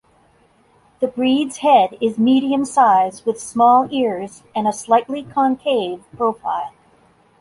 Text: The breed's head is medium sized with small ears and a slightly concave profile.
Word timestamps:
The 0.99 1.05
breed's 1.05 1.57
head 1.57 1.95
is 2.01 2.17
medium 2.17 2.65
sized 2.65 3.23
with 3.23 3.39
small 3.39 3.87
ears 3.91 4.41
and 4.55 4.67
a 4.67 4.73
slightly 4.73 5.21
concave 5.21 6.03
profile. 6.17 6.73